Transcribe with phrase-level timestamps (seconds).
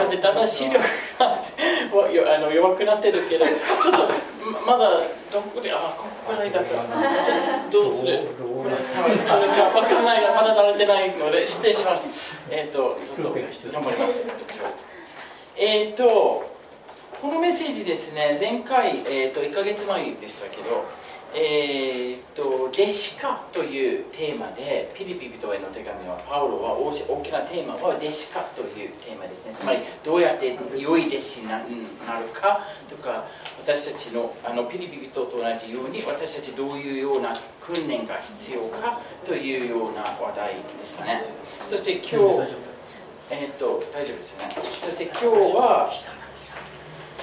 [0.00, 0.20] ません。
[0.20, 0.84] だんだん視力が
[2.36, 3.56] あの弱くなってるけどちょっ
[3.92, 4.90] とまだ
[5.32, 6.74] どこであここぐらいだと
[7.70, 8.18] どうする？
[8.38, 9.36] これか
[9.70, 12.36] 分かんないまだ慣れてないので失礼します。
[12.50, 13.34] えっ、ー、とちょっと
[13.72, 14.30] 頑張ります。
[15.56, 16.56] えっ、ー、と
[17.20, 20.84] このメッセージですね前回、えーと、と1か月前でしたけど
[21.34, 29.52] えーと、弟子化というテーマでピリピ人への手紙はパウロは大きなテーマは弟子化というテーマですね。
[29.52, 31.64] つまりどうやって良い弟子になる
[32.32, 33.24] かとか
[33.62, 41.24] 私たちのあのピリピ人と同じように私たちどういうような訓練が必要かというような話題ですね。
[41.66, 42.54] そして今日、
[43.30, 44.54] えーと、大丈夫ですよね。
[44.72, 45.90] そして今日は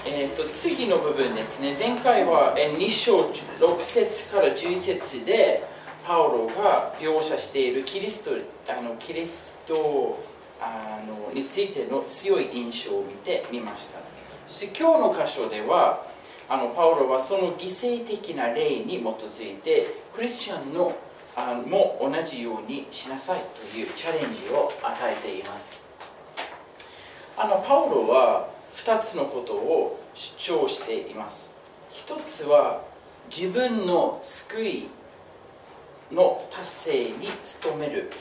[0.07, 1.75] えーと、次の部分ですね。
[1.77, 5.63] 前回は2章6節から10節で
[6.05, 8.31] パウロが描写しているキリスト
[8.71, 10.23] あのキリスト
[10.61, 13.99] あのについての強い印象を見てみました。
[14.47, 16.05] そして今日の箇所では
[16.47, 20.95] あのパウロはその犠牲的な例に基づいてクリスチャンの
[21.35, 25.71] あのも同じようにしなさいというチャレンジを与えています。
[27.37, 31.55] あのパウロは2つのことを主張しています。
[32.07, 32.81] 1つは
[33.29, 34.89] 自分の救い
[36.11, 37.29] の達成に
[37.63, 38.11] 努める。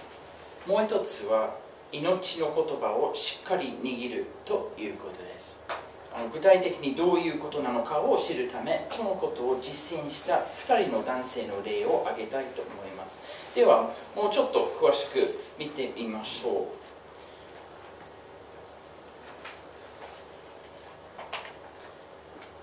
[0.67, 1.55] もう1つは
[1.93, 5.65] 命の言葉をしっかり握るということです。
[6.17, 10.37] あの具体的にどういうことなのかを知るためそのことを実践した
[10.69, 13.21] 2人の男性の例を挙げたいと思います。
[13.55, 16.84] ではもうちょっと詳しく見てみましょう。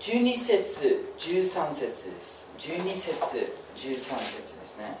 [0.02, 2.50] 12節13節です。
[2.58, 4.98] 12節13節ですね。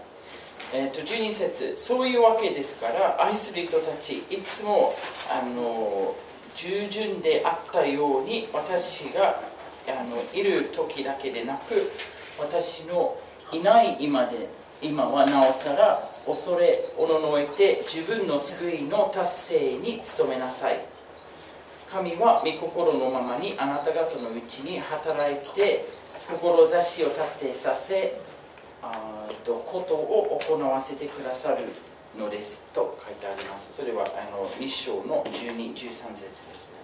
[0.72, 1.76] えーと、12節。
[1.76, 4.94] そういうわけですから愛する人たちいつも
[5.28, 6.14] あの
[6.54, 9.40] 従順であったように私が
[9.88, 11.90] あのいる時だけでなく
[12.38, 13.18] 私の
[13.52, 14.48] いない今で
[14.80, 20.91] 今はなおさら恐れおののえて自分の救いの達成に努めなさい。
[21.92, 25.84] 神は御心のままにあなた方のうちに働いて
[26.26, 28.18] 志を立てさせ
[28.82, 31.66] あとことを行わせてくださる
[32.18, 33.74] のですと書いてあります。
[33.76, 36.78] それはあの2章の1213節ですね。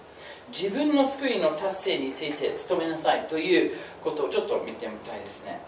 [0.52, 3.72] 自分の救いの達成について努めなさいという
[4.04, 5.60] ことをちょっと見てみたいですね。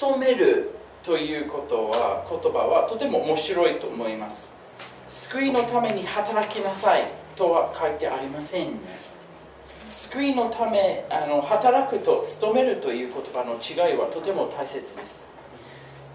[0.00, 0.70] 努める
[1.02, 4.50] ということは言葉はとても面白いと思います。
[5.10, 7.17] 救いのために働きなさい。
[7.38, 8.78] とは書いてありません。
[9.90, 15.28] 救いのためあの働くと勤めるという言葉の違いはとても大切です。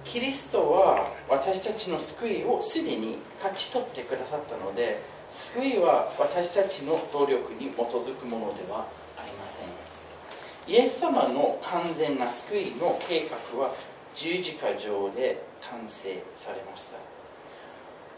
[0.04, 8.86] キリストは私たちの救いをすでに勝ち取ってくださったので救いは私たちの努力に基づくものでは
[9.18, 9.66] ありません。
[10.68, 13.72] イエス様の完全な救いの計画は
[14.16, 16.98] 十字架上で完成されました。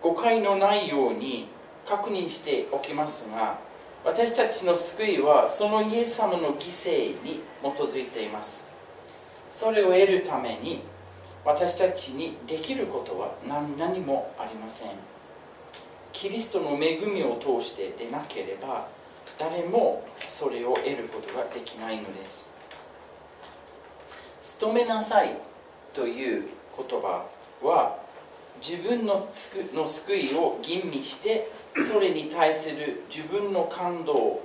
[0.02, 1.48] 誤解のないように
[1.88, 3.60] 確認しておきますが
[4.04, 8.68] 私たちの救いはそのイエス様の犠牲に基づいています。
[9.50, 10.84] それを得るために
[11.44, 14.90] 私たちにできることは何もありません。
[16.14, 18.88] キリストの恵みを通してでなければ
[19.38, 22.48] 誰もそれを得ることができないのです。
[24.42, 25.36] 勤めなさい
[25.94, 26.48] という
[26.78, 27.26] 言葉
[27.64, 27.98] は
[28.62, 29.16] 自分の
[29.88, 31.48] 救いを吟味して
[31.84, 34.42] それに対する自分の感動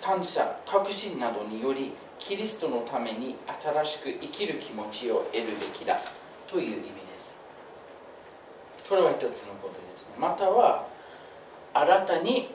[0.00, 5.98] 感謝確信などによりキリストのために新しく生きる気持ちを得るべきだ。
[6.46, 7.36] という意味です。
[8.88, 10.14] これは一つのことですね。
[10.18, 10.86] または
[11.72, 12.48] 新たに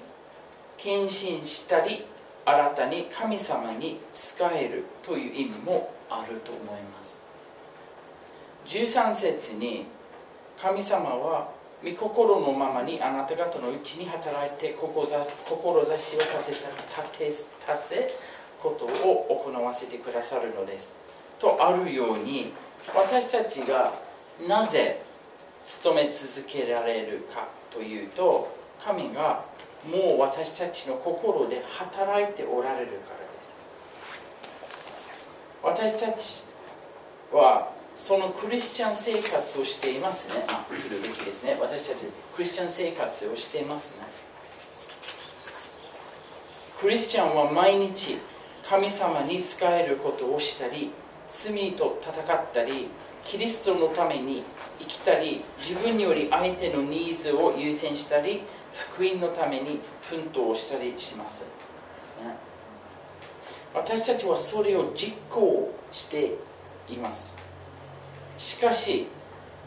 [0.78, 1.10] 献身
[1.46, 2.06] したり
[2.46, 7.20] 新たに神様に仕えるという意味もあると思います。
[8.68, 9.86] 13節に
[10.58, 11.50] 神様は
[11.84, 16.46] 御心のままにあなた方のうちに働いて志を立
[17.18, 18.10] て立たせ
[18.62, 20.98] ことを行わせてくださるのです。
[21.40, 22.52] とあるように
[22.94, 23.94] 私たちが
[24.48, 25.02] なぜ
[25.66, 28.54] 勤め続けられるかというと
[28.84, 29.46] 神が
[29.90, 33.56] もう私たちの心で働いておられるからです。
[35.64, 36.44] 私たち
[37.32, 41.58] はそのクリスチャン生活をしていますね、あ、するべきですね。
[41.60, 42.06] 私たち
[42.36, 44.08] クリスチャン生活をしていますね。
[46.80, 48.18] クリスチャンは毎日
[48.68, 50.92] 神様に仕えることをしたり
[51.30, 52.88] 罪と戦ったり
[53.26, 54.44] キリストのために
[54.80, 58.44] 生きたり自分より相手のニーズを優先したり
[58.74, 61.44] 福音のために奮闘したりします。
[63.74, 66.34] 私たちはそれを実行して
[66.88, 67.49] います。
[68.40, 69.08] しかし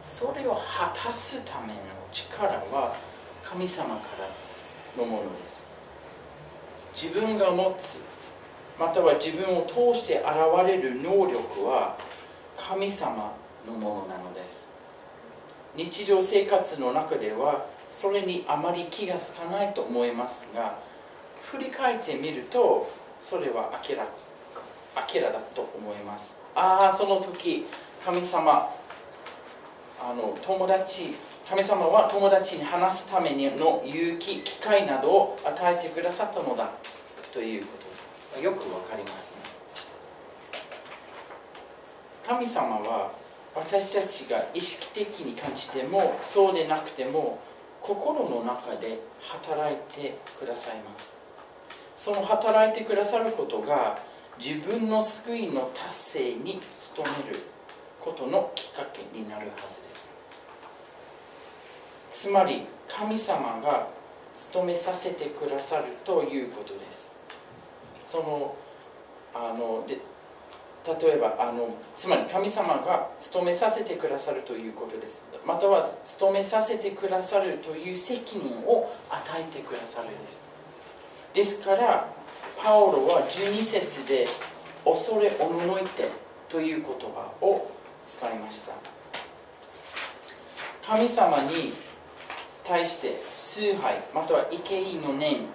[0.03, 1.75] それを果たすための
[2.11, 2.97] 力は
[3.45, 5.67] 神様からのものです。
[6.95, 8.01] 自分が持つ
[8.79, 10.27] または自分を通して現
[10.67, 11.97] れる能力は
[12.57, 13.33] 神様
[13.67, 14.71] のものなのです。
[15.77, 20.79] 日常生活の中ではそれにあまり気がつかないと思いますが
[21.43, 22.91] 振り返ってみると
[23.21, 24.07] それは明ら
[25.15, 26.39] 明らだと思います。
[26.55, 27.67] ああその時
[28.05, 28.69] 神様。
[30.01, 31.15] あの友達。
[31.49, 36.71] 神様は友達に話すための勇気機会などを与えてくださったのだ。
[37.33, 37.69] というこ
[38.35, 38.41] と。
[38.41, 39.41] よくわかりますね。
[42.27, 43.13] 神様は
[43.55, 47.39] 私たちが意識的に感じてもそうでなくても
[47.83, 51.15] 心の中で働いてくださいます。
[51.95, 53.99] その働いてくださることが
[54.39, 56.61] 自分の救いの達成に
[56.97, 57.52] 努める。
[58.03, 60.11] ことのきっかけになるはずです。
[62.11, 63.89] つまり神様が
[64.35, 67.13] 務めさせてくださるということです。
[68.03, 68.55] その
[69.35, 69.99] あので
[70.85, 75.23] 例えばあのつまり神様が務めさせてくださるということです。
[75.47, 80.43] または務めさせてくださるという責任を与えてくださるです。
[81.35, 82.09] ですから
[82.63, 84.27] パオロは12節で
[84.85, 86.09] 「恐れおののいて」
[86.49, 87.62] という言葉を
[88.13, 88.75] 使いました。
[90.87, 91.73] 神様に
[92.63, 95.47] 対して崇拝または畏敬の念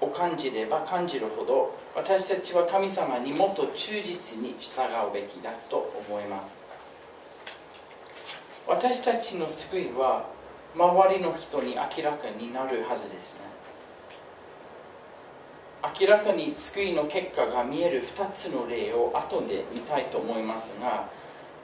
[0.00, 6.56] を感じれば感じるほど私たちは神様にもっと忠実に従うべきだと思います。
[8.66, 10.26] 私たちの救いは
[10.74, 13.40] 周りの人に明らかになるはずですね。
[16.00, 21.08] 明らかに救いの結果が見える2つの例を後で見たいと思いますが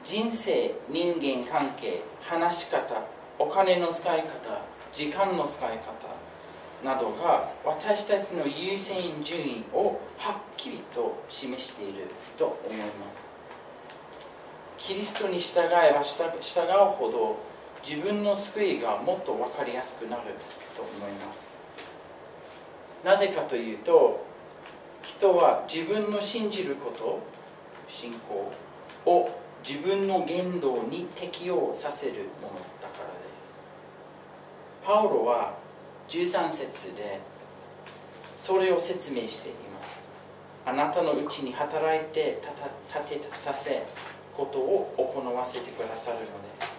[0.05, 3.03] 人生人間関係話し方
[3.39, 4.29] お金の使い方
[4.93, 6.15] 時間の使い方
[6.85, 12.05] などが私たちの優先順位をはっきりと示している
[12.37, 13.31] と思います。
[14.77, 17.39] キリストに従えば従うほど
[17.83, 20.23] 自分の救いがもっと分かりやすくなる
[20.77, 21.49] と思います。
[23.03, 24.27] なぜかというと
[25.03, 27.21] 人は自分の信じること
[27.89, 28.53] 信仰
[29.11, 32.13] を自分の言動に適用させる
[32.43, 33.55] ものだからです。
[34.85, 35.55] パウロは
[36.09, 37.19] 13節で
[38.37, 40.05] それを説明しています。
[40.67, 42.41] あなたのうちに働いて
[42.89, 43.87] 立てさせ
[44.37, 46.29] ことを行わせてくださるので
[46.61, 46.73] す。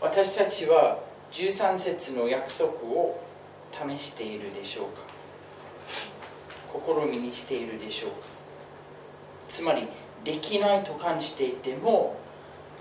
[0.00, 1.00] 私たちは
[1.32, 3.20] 13節の約束を
[3.72, 5.00] 試しているでしょうか。
[6.72, 8.16] 試みにしているでしょうか。
[9.48, 9.88] つまり
[10.26, 12.16] できないと感じていても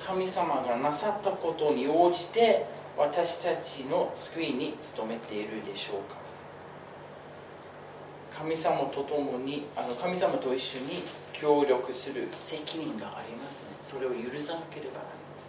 [0.04, 2.66] 神様がなさったことに応じて
[2.98, 6.26] 私たちの救いに努めているでしょうか。
[8.36, 13.70] 神様と共にあの神様と一緒に協力する責任がありますね。
[13.82, 15.40] それを許さなければなりま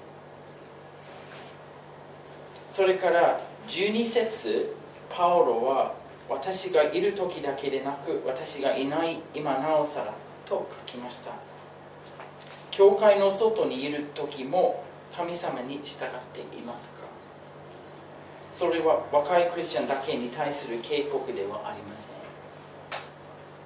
[2.70, 2.84] せん。
[2.86, 4.76] それから12節
[5.08, 5.94] パオロは
[6.28, 10.12] 私がいる時だけでなく私がいない今なおさら
[10.44, 11.55] と書きました。
[12.76, 14.84] 教会の外にいる時も
[15.16, 17.06] 神様に従っていますか？
[18.52, 22.10] それは若いクリスチャンだけに対する警告ではありません。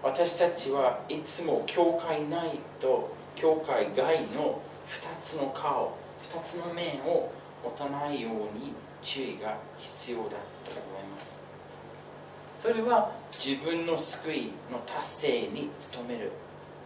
[0.05, 5.97] 私たちはいつも教会内と教会外の2つの顔
[6.33, 7.33] 2つの面を
[7.64, 10.38] 持たないように注意が必要だと思い
[11.19, 11.43] ます。
[12.57, 16.31] それは自分の救いの達成に努める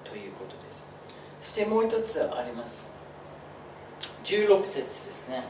[0.05, 0.94] ということです。
[1.55, 2.91] してもう一つあります。
[4.25, 5.45] 16節ですね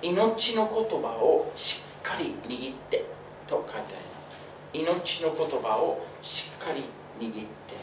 [0.00, 3.04] 命の言葉をしっかり握って
[3.46, 3.94] と書いて
[4.74, 5.20] あります。
[5.20, 6.84] 命の言葉をしっかり
[7.20, 7.76] 握って。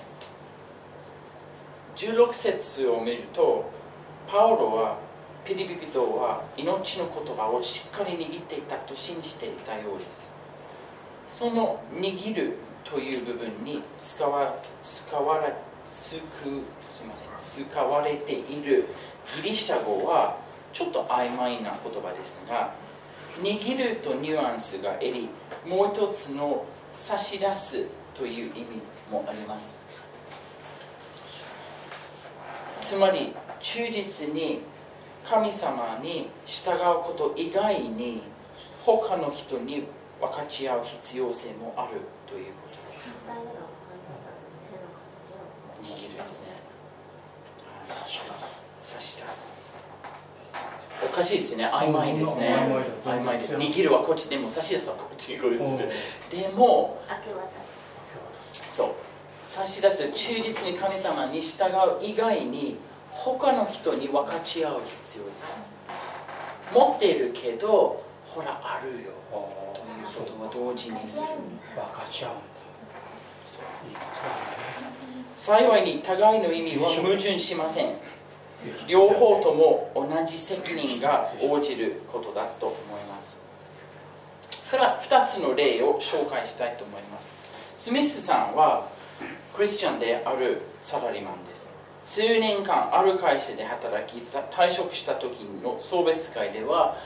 [1.96, 3.70] 16節を見ると
[4.26, 4.98] パオロは
[5.46, 10.28] ピリピピトは命の言葉をしっかり握っていたと信じていたようです。
[11.28, 15.54] その握るという部分に使わ使われ
[15.88, 16.64] すく
[17.00, 18.86] すみません使われている
[19.42, 20.38] ギリシャ語は
[20.74, 22.74] ちょっと曖昧な言葉ですが
[23.42, 25.30] 握るとニュアンスが得り
[25.66, 29.80] もう一つの差し出すという意味もあります。
[32.82, 34.60] つまり忠実に
[35.24, 38.24] 神様に従うこと以外に
[38.84, 39.86] 他の人に
[40.20, 43.14] 分かち合う必要性もあるということです。
[45.82, 46.69] 握るですね
[51.02, 51.66] おかしいですね。
[51.66, 52.56] 曖昧ですね。
[53.06, 53.48] 曖昧で。
[53.48, 55.90] す握るはこっちでも差し出すはこっちにこうする
[56.30, 57.02] でも
[58.52, 58.90] そう。
[59.44, 62.78] 差し出す忠実に神様に従う以外に
[63.10, 65.58] 他の人に分かち合う必要です
[66.74, 69.12] 持っているけどほらあるよ。
[69.74, 71.26] ということは同時にする。
[71.76, 72.50] 分かち合うんだ
[75.40, 77.96] 幸いに互いの意味は矛盾しません。
[78.90, 83.40] 両方とも同じ責任が応じることだと思います。
[84.70, 87.38] 2つの例を紹介したいと思います。
[87.74, 88.86] スミスさんは
[89.56, 91.70] クリスチャンであるサラリーマンです。
[92.04, 96.98] 数年間ある会社で働き退職した時の送別会では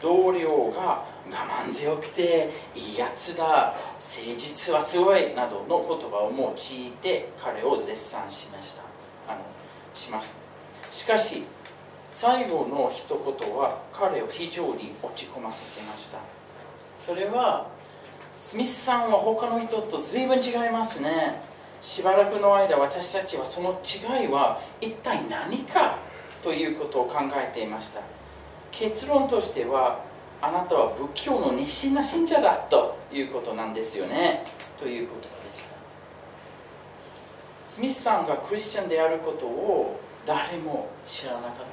[0.00, 1.36] 同僚が我
[1.68, 3.74] 慢強くていいやつだ。
[3.98, 8.82] 誠実はすごいなどの言葉を用いて彼を絶賛しました。
[9.28, 9.42] あの
[9.94, 11.44] しましたしかし
[12.10, 16.18] 最後の一言は彼を非常に落ち込ませました。
[16.96, 17.68] それは
[18.34, 21.40] スミスさんは他の人と随分違いますね。
[21.82, 25.98] しばらくの間私たちはその違いは一体何か
[26.42, 28.00] ということを考えていました。
[28.70, 30.00] 結論としては
[30.42, 34.42] あなたは仏教の熱心な信者だということなんですよね。
[34.78, 35.68] ということでした。
[37.66, 41.70] スミスさんがクリスチャンであることを誰も知らなかったので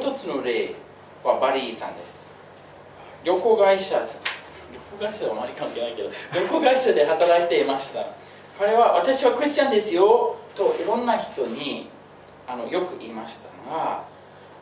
[0.00, 0.02] す。
[0.04, 0.74] もう一つの例
[1.22, 2.34] はバリーさんです。
[3.24, 8.04] 旅行会社旅行会社はあまり関係ないけど旅行会社で働いていました。
[8.58, 11.88] 彼は私はクリスチャンですよといろんな人に
[12.48, 14.04] あのよく言いましたが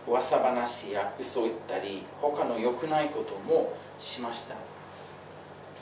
[0.06, 4.54] 噂話や嘘を言ったり他の良くないこともしました。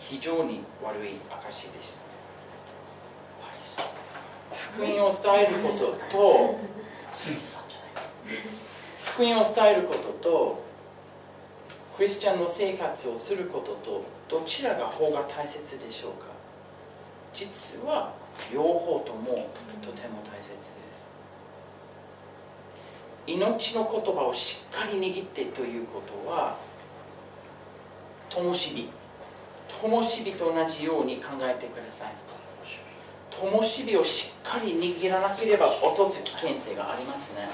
[0.00, 2.04] 非常に悪い証でした。
[4.54, 6.58] 福音を伝えることと
[9.02, 10.64] 福音を伝えることと
[11.96, 16.26] クリスチャンの生活をすることとどちらが方が大切でしょうか。
[17.32, 18.12] 実は
[18.52, 19.48] 両方とも
[19.82, 20.83] とても大切です。
[23.26, 26.56] 命の言葉をしっかり握ってということは
[28.28, 28.88] 灯火。
[29.80, 32.12] 灯火と同じように考えてください。
[33.30, 37.48] 灯火をしっかり握らなければ落とす危険性がありますね。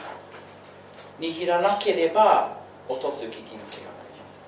[1.21, 2.57] 握らなければ
[2.89, 4.41] 落とす危険性があります。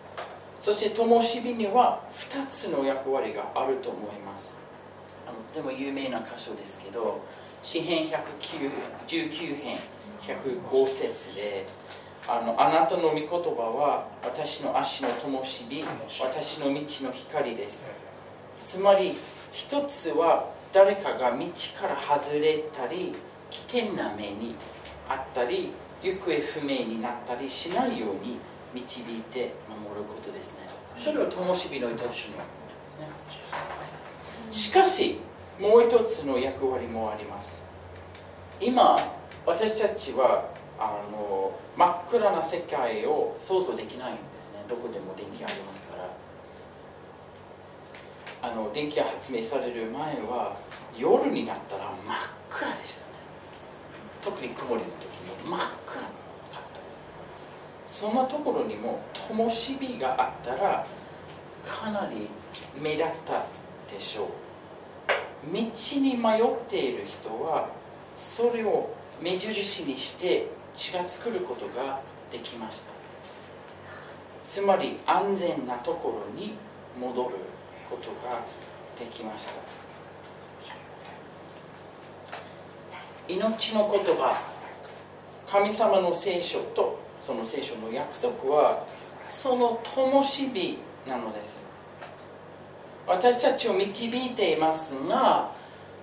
[0.60, 4.58] そして灯火には2つの役割があると思います。
[5.26, 7.20] あのとても有名な箇所ですけど
[7.62, 9.78] 詩編119編
[10.21, 11.66] 105節で
[12.28, 15.85] あのあなたの御言葉は私の足の灯火
[16.21, 17.92] 私の道の光です。
[18.64, 19.14] つまり
[19.52, 21.47] 一つは誰かが道
[21.81, 23.14] から外れたり
[23.50, 24.54] 危険な目に
[25.09, 25.71] あったり
[26.02, 28.38] 行方不明になったりしないように
[28.75, 30.69] 導いて守ることですね。
[30.97, 32.28] それは灯火の一つのです
[32.99, 33.07] ね。
[34.50, 35.21] しかし
[35.61, 37.64] もう一つの役割もあります。
[38.61, 38.97] 今
[39.47, 44.64] 私たちはあの真っ暗な世界を想像できないんですね。
[44.68, 46.09] どこでも電気ありますから。
[48.50, 50.56] あの電気が発明される前は
[50.99, 52.16] 夜になったら真っ
[52.50, 53.12] 暗でしたね。
[54.25, 56.11] 特に曇りの時に真っ暗かっ
[56.50, 56.80] た。
[57.87, 60.85] そんなところにも灯火があったら
[61.64, 62.28] かなり
[62.80, 63.44] 目立った
[63.92, 64.26] でしょう。
[65.50, 67.68] 道に迷っている人は
[68.16, 72.92] それを目印にして血が作ることができました。
[74.44, 76.54] つまり安全なところに
[76.99, 77.37] 戻る
[77.88, 78.40] ことが
[78.99, 79.62] できました。
[83.28, 84.40] 命の言葉。
[85.46, 88.84] 神様の聖書とその聖書の約束は
[89.22, 91.62] その灯火なのです。
[93.06, 95.50] 私たちを導いていますが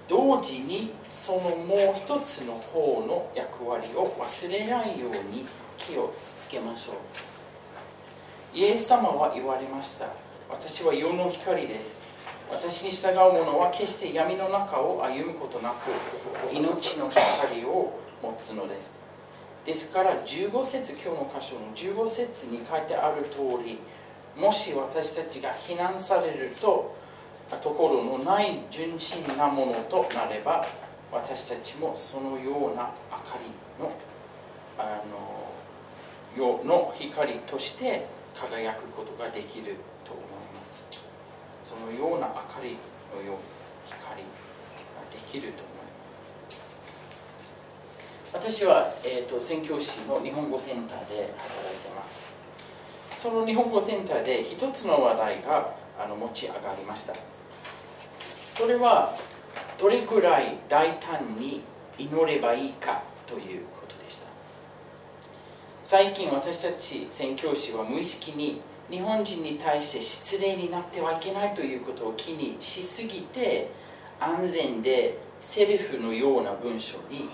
[0.08, 5.46] 同時にそのもう一つの方の役割を忘れないように
[5.78, 8.58] 気をつけましょう。
[8.58, 10.08] イエス様は言われました。
[10.50, 12.02] 私は世の光です。
[12.50, 15.92] 私に従う者は決して闇の中を歩むことなく
[16.52, 18.98] 命の光を持つのです。
[19.66, 23.78] ですから15節今日の箇所の15節に書いてある通り
[24.38, 26.96] もし私たちが非難されると
[27.58, 30.66] ところのない純真なものとなれば
[31.12, 33.92] 私たちもそのような明かりの
[34.78, 35.50] あの
[36.38, 38.06] 世の光として
[38.36, 40.86] 輝くことができると思います。
[41.66, 42.78] そのような明かり
[43.14, 43.42] のように
[43.88, 44.28] 光が
[45.12, 45.86] できると思い
[46.46, 46.70] ます。
[48.32, 52.29] 私は、えーと、宣教師の日本語センターで働いてます。
[53.20, 57.14] その日本語センターで一つの話題があの持ち上がりました。
[58.56, 59.14] それは
[59.78, 61.62] どれくらい大胆に
[61.98, 64.28] 祈ればいいかということでした。
[65.84, 73.70] 最近私たち宣教師は無意識に日本人に対して失礼になってはいけないということを気にしすぎて
[74.22, 77.28] 安全でセリフのような文章に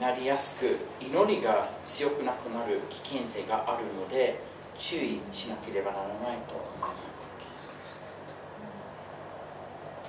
[0.00, 4.47] なりやすく祈りが強くなくなる危険性があるので
[4.78, 6.14] 注意しなければならない
[6.46, 7.28] と思います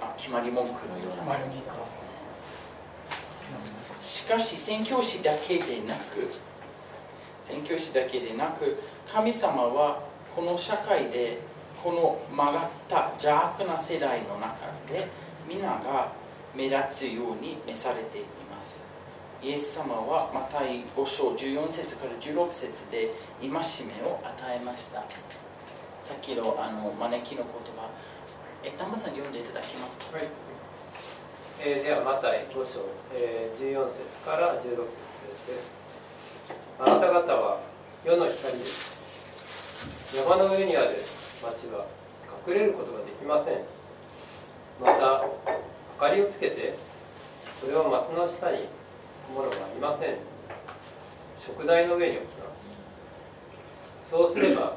[0.01, 1.69] あ決まり文句のような感じです。
[1.69, 2.09] ね
[4.01, 6.29] しかし宣教師だけでなく
[7.41, 10.03] 宣教師だけでなく神様は
[10.35, 11.39] この社会で
[11.83, 15.07] この曲がった邪悪な世代の中で
[15.47, 16.13] 皆が
[16.55, 18.38] 目立つように召されています
[19.41, 24.99] イエス様はマタイ5章14節から16節で戒めを与えました。
[26.03, 27.87] さっきのあの招きの言葉。
[28.63, 30.27] え南波さん読んでいただけますか、はい。
[31.61, 32.83] えー、ではマタイ5章、
[33.15, 35.71] えー、14節から16節です。
[36.77, 37.61] あなた方は
[38.03, 38.99] 世の光です。
[40.17, 40.89] 山の上にある
[41.41, 41.87] 町は
[42.45, 43.63] 隠れることができません。
[44.81, 45.23] また
[45.95, 46.75] 明かりをつけて
[47.61, 48.67] それを松の下に
[49.33, 50.15] ものがありません。
[51.39, 52.69] 食台の上に置きます。
[54.09, 54.75] そうすれば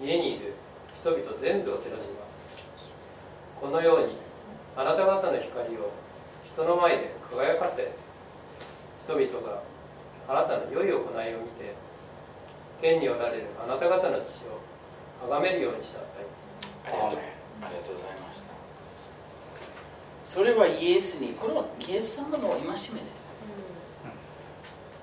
[0.00, 0.54] 家にいる
[1.00, 2.26] 人々全部を照らしま
[2.78, 2.90] す。
[3.60, 4.16] このように
[4.76, 5.92] あなた方の光を
[6.52, 7.90] 人の前で輝かせ
[9.04, 9.62] 人々が
[10.28, 10.98] あなたの良い行い
[11.34, 11.74] を見て
[12.80, 14.60] 天におられるあなた方の父を
[15.28, 16.24] 崇めるようにしなさい。
[16.86, 17.18] ありがとう
[17.62, 18.54] ありがとうございました。
[20.24, 22.90] それはイエスにこれはイエス様の戒めです、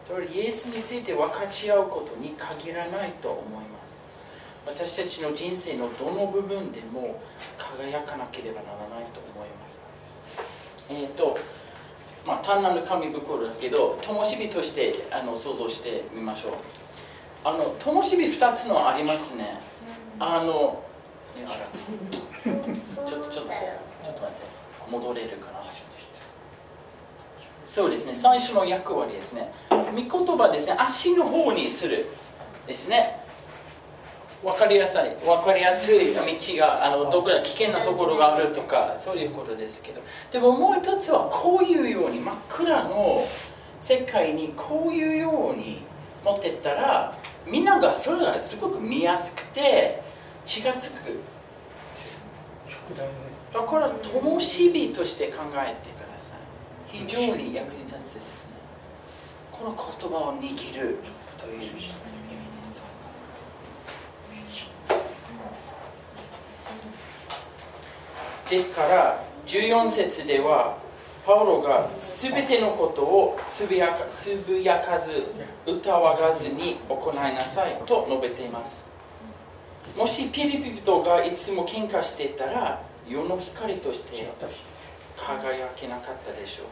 [0.07, 3.97] それイエスについて分かち合うことに限らないと思います。
[4.65, 7.21] 私たちの人生のどの部分でも
[7.57, 9.81] 輝かなければならないと思います。
[10.89, 11.37] えっ、ー、と
[12.25, 16.51] まあ単なる紙袋だけど灯火としてあの想像してみましょう。
[17.43, 19.59] あの灯火2つのありますね。
[20.19, 20.83] あの
[22.43, 24.57] ちょっとちょっとちょっと待って。
[24.91, 25.59] 戻れるかな
[27.77, 28.15] そうですね。
[28.15, 29.51] 最初の役割ですね。
[29.69, 30.75] 御言葉ですね。
[30.79, 32.07] 足の方にする
[32.65, 33.19] ですね。
[34.43, 35.01] 分かりやすい。
[35.23, 36.21] 分かりやすい道
[36.57, 40.01] があのどこか危険なところがあるとかそういうことですけど。
[40.31, 43.27] でももう一つはこういうように真っ暗の
[43.79, 45.83] 世界にこういうように
[46.25, 47.13] 持ってったら
[47.45, 50.01] みんながそれがすごく見やすくて
[50.47, 51.19] 血がつく。
[53.53, 55.96] だから灯火として考えて
[56.91, 58.57] 非常に役に立つですね。
[59.51, 60.97] この言葉を握る
[61.37, 62.07] という意味です
[68.49, 70.77] ですから14節では
[71.25, 75.25] パウロが全てのことをつぶやかつぶやかず
[75.65, 78.85] 疑わがずに行いなさいと述べています。
[79.97, 84.15] もしピリピ人がいつも喧嘩していたら世の光として
[85.17, 86.67] 輝けなかったでしょう。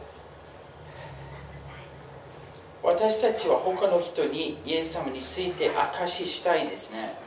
[2.82, 7.18] 私たちは他の人にイエス様について証ししたいですね。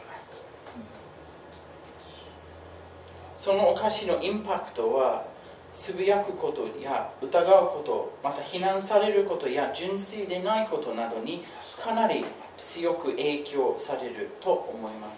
[3.38, 5.26] その証のインパクトは
[5.72, 11.44] つぶやくことや疑うことまた非難されることや純粋でないことなどに
[11.82, 12.26] かなり
[12.58, 15.14] 強く影響されると思います。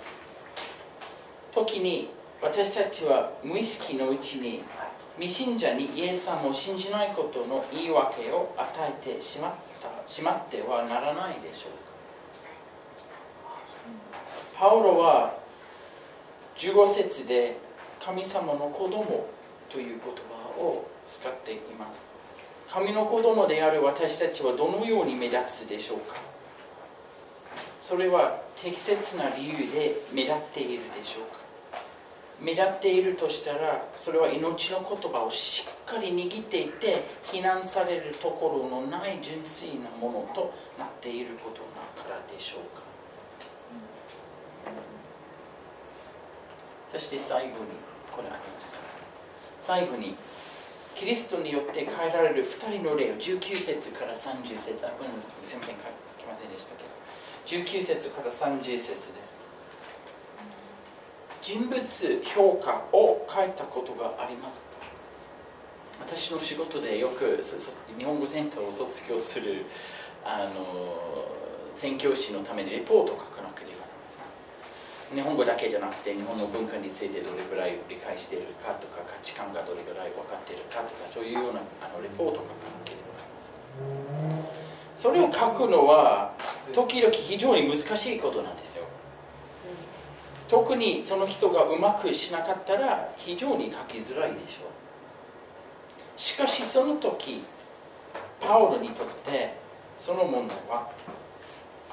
[1.53, 2.09] 時に
[2.41, 4.63] 私たちは無意識のうちに
[5.17, 8.67] 未信者にイエス様を信じないことの言い訳を与
[9.03, 11.91] えてしまったしまってはならないでしょうか。
[14.57, 15.37] パウロは
[16.55, 17.57] 15節で
[17.99, 19.27] 神様の子供
[19.69, 20.13] という言
[20.55, 22.05] 葉を使っています。
[22.69, 26.15] 神の子供である私たちはどのように目立つでしょうか。
[27.79, 31.40] それは適切な理由で目立っているでしょうか。
[32.41, 42.81] 目立っているとしたらそれは命の言葉をしっかり握っていて非難されるところのない純粋なものとなっていることだからでしょうか。
[46.91, 47.53] そして最後に
[48.11, 48.77] これありました
[49.61, 50.13] 最後に
[50.93, 55.09] キリストによって変えられる2人の例を19節から30節あこれ
[55.47, 55.81] すみません書
[56.19, 56.91] きませんでしたけど。
[57.47, 59.47] 19節から30節です。
[61.41, 64.65] 人物評価を書いたことがありますか？
[66.05, 67.43] 私の仕事でよく
[67.97, 69.65] 日本語センターを卒業する
[70.25, 71.25] あの
[71.75, 74.09] 宣教師のためにレポートを書かなければなりま
[75.09, 84.71] せん日本語だけじゃなくて日本の文化についてどれぐらい理解しているかとか価値観がどれぐらい分かっているかとかそういうようなあのレポートを書かなければなりません。
[84.95, 86.33] それを書くのは
[86.73, 88.85] 時々非常に難しいことなんですよ
[90.51, 96.19] 特にその人がうまくしなかったら非常に書きづらいでしょう。
[96.19, 97.41] しかしその時
[98.41, 99.55] パウロにとって
[99.97, 100.91] その問題は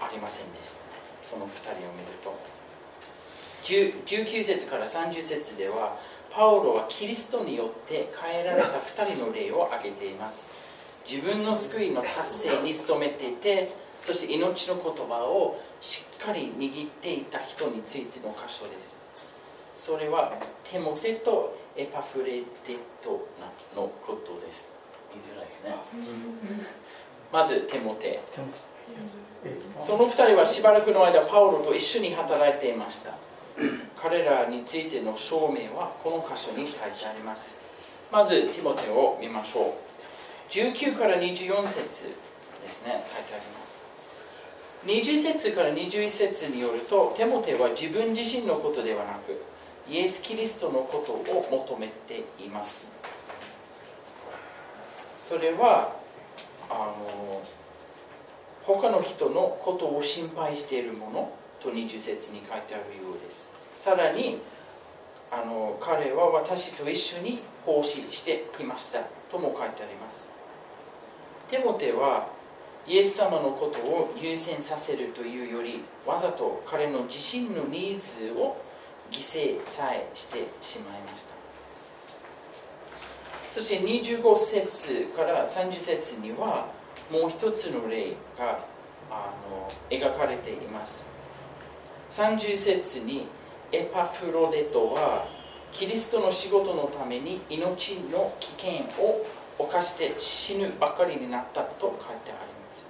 [0.00, 0.78] ありませんでした。
[0.78, 0.82] ね
[1.22, 2.36] その2人を見ると。
[3.62, 5.96] 19節から30節では
[6.30, 10.50] パウロはキリストによって変えられた2人の例を挙げています。
[11.08, 18.98] 自分の救いの達成に努めていてそして命の言葉をしっかり握っていた人についての箇所です。
[19.74, 20.32] それは
[20.64, 22.44] テモテとエパフレデ
[23.02, 23.28] ト
[23.74, 24.68] のことです。
[25.12, 25.74] 言いづらいですね。
[27.32, 28.20] まずテモテ。
[29.78, 33.14] その2人はしばらくの間パウロと一緒に働いていました。
[33.96, 37.58] 彼らについての証明はこの箇所に書いてあります。
[38.10, 39.72] まずティモテを見ましょう。
[40.50, 42.14] 19から24節
[42.62, 43.04] ですね。
[43.14, 43.67] 書いてあります
[44.86, 49.40] 20節から21節によるとテモテは自分自身のことではなく
[49.90, 52.92] イエス・キリストのことを求めています。
[55.16, 55.96] それは
[56.70, 57.42] あの
[58.62, 63.50] 他の人のことを心配しているものと20節に書いてあるようです。
[63.78, 64.38] さらに
[65.30, 70.28] あの彼は私と一緒に奉仕してきましたとも書いてあります。
[71.48, 72.28] テモテは
[72.88, 78.56] イエス様のことを優先させるというよりわざと彼の自身のニーズを
[79.12, 81.34] 犠牲さえしてしまいました。
[83.50, 83.80] そして
[84.20, 86.68] 25節から30節には
[87.10, 88.58] もう一つの例が
[89.10, 91.04] あの描かれています。
[92.08, 93.26] 30節に
[93.70, 95.26] エパフロデトは
[95.72, 99.26] キリストの仕事のために命の危険を
[99.58, 102.84] 犯して死ぬばかりになったと書いてあります。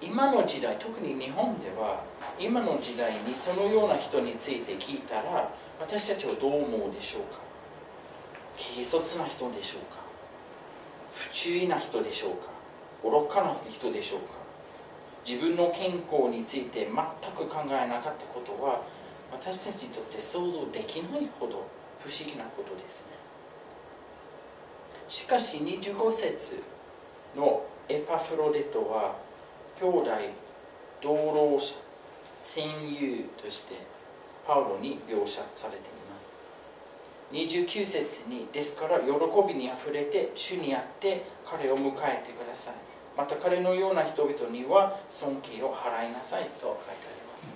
[0.00, 2.02] 今の時代特に日本では
[2.38, 7.38] 今の時代にそのような人について聞いたら私たちはどう思うでしょうか？
[8.56, 10.00] 軽率な人でしょうか？
[11.12, 12.50] 不注意な人でしょうか？
[13.02, 14.26] 愚かな人でしょうか？
[15.26, 16.92] 自分の健康について全
[17.36, 18.80] く考えなかったことは
[19.30, 21.68] 私たちにとって想像できないほど
[22.00, 23.19] 不思議なことですね。
[25.10, 26.62] しかし25節
[27.36, 29.16] のエパフロデトは
[29.76, 30.10] 兄弟
[31.02, 31.74] 同労者
[32.40, 33.74] 戦友として
[34.46, 35.80] パウロに描写されてい
[36.12, 36.32] ます。
[37.32, 39.08] 29節にですから喜
[39.48, 42.74] びにあふれて主にあって彼を迎えてください。
[43.16, 47.48] また彼のような人々には尊敬を払いなさいと書いてあります。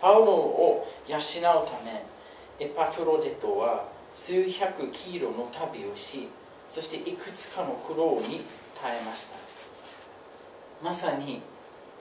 [0.00, 2.02] パウロを養うため
[2.58, 6.28] エパフロデトは数百キロの旅をし
[6.66, 8.42] そしていくつかの苦労に
[8.80, 9.36] 耐えました。
[10.82, 11.40] まさに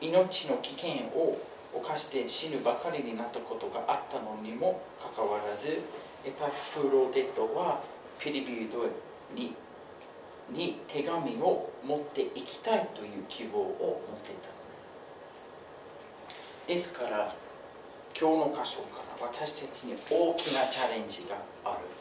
[0.02, 1.40] 命の危険を
[1.74, 5.82] 犯して死ぬばかりになったことがあったのにもかかわらず
[6.26, 7.82] エパフロデトは
[8.20, 8.86] ピリビュード
[9.34, 9.56] に
[10.50, 14.50] に手紙を持っていきたいという希望を持っていた。
[16.68, 17.34] ですから
[18.20, 21.97] 今日の箇所から私たちに大きなチャレンジがある。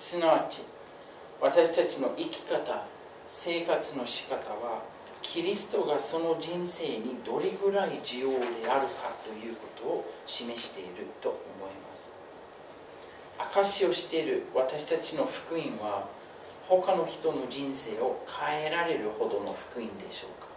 [0.00, 0.62] すなわち
[1.42, 2.86] 私たちの生き方
[3.28, 4.82] 生活の仕方は
[5.20, 8.36] キリストがその人生にどれぐらい重要で
[8.66, 11.40] あるかということを示していると思い
[11.86, 12.12] ます。
[13.52, 16.08] 証しをしている私たちの福音は
[16.66, 20.48] 他の人の人生を変えられるほどの福音でしょうか。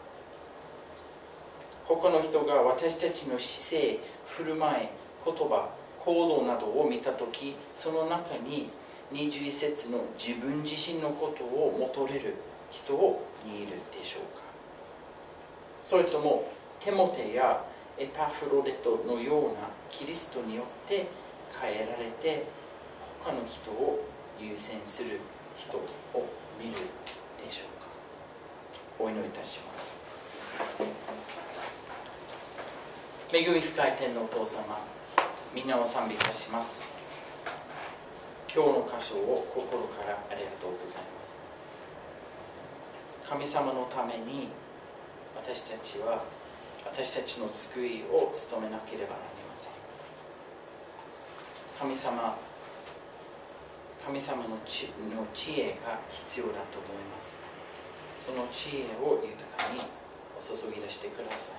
[1.85, 4.87] 他の人が私たちの姿勢振る舞い
[5.25, 8.69] 言葉行動などを見た時その中に
[9.11, 12.35] 21節の自分自身のことを求れる
[12.71, 12.93] 人
[13.45, 14.43] にいるでしょうか。
[15.81, 17.63] それともテモテや
[17.97, 21.07] エパフロデトのようなキリストによって
[21.61, 22.45] 変えられて
[23.23, 24.07] 他の人を
[24.39, 25.19] 優先する
[25.55, 25.83] 人を
[26.59, 26.73] 見る
[27.45, 27.87] でしょうか。
[28.99, 30.01] お祈りいたします。
[33.31, 34.77] 恵み深い天のお父様
[35.53, 36.92] みんなを賛美いたします。
[38.53, 41.41] 今日の箇所を心からありがとうございます。
[43.27, 44.49] 神様のために
[45.35, 46.23] 私たちは
[46.85, 49.73] 私たちの救いを務めなければなりません。
[51.79, 52.37] 神様
[54.05, 57.39] 神様の知の知恵が必要だと思います。
[58.15, 59.81] その知恵を豊かに
[60.37, 61.55] お注ぎ出してください。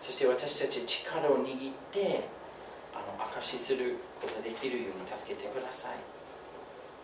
[0.00, 2.24] そして私たち力を握って
[2.94, 5.92] あの証しすることができるように助けてください。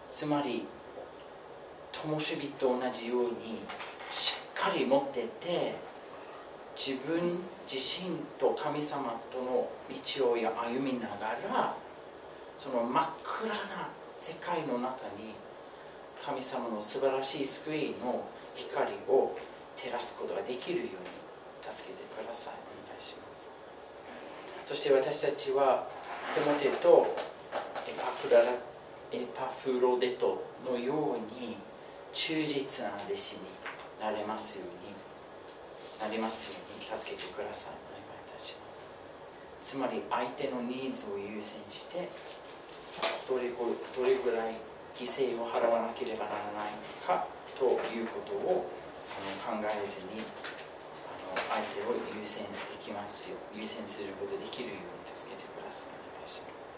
[0.08, 0.66] つまり
[1.92, 3.62] 灯火と同じように
[4.10, 5.74] しっかり持ってて
[6.76, 7.38] 自分
[7.70, 11.74] 自身と神様との道を歩みながら
[12.56, 13.54] その真っ暗な
[14.16, 15.34] 世界の中に
[16.24, 18.24] 神様の素晴らしい救いの
[18.54, 19.36] 光を
[19.76, 20.92] 照らすことができるように
[21.72, 22.67] 助けてください。
[24.68, 25.88] そして私たちは
[26.34, 27.16] テモテと
[27.88, 28.42] エパフラ
[29.10, 31.56] エパフロデトのように
[32.12, 33.40] 忠実な弟子に
[33.98, 37.72] なれますようになりますように助けてください。
[37.80, 38.92] お願いいたします。
[39.62, 42.10] つまり相手のニーズを優先して
[43.26, 44.60] どれどれぐらい
[44.94, 46.76] 犠牲を払わなければならない
[47.06, 47.24] か
[47.58, 47.64] と
[47.96, 48.68] いうことを
[49.48, 50.20] 考えずに
[51.46, 56.74] 相手を優先できますよ優先することができるように助けてくださいお願いします。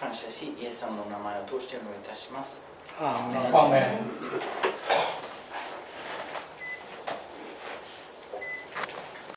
[0.00, 2.64] 感謝しイエス様の名前を通してお願いいたします
[3.00, 5.13] アーメン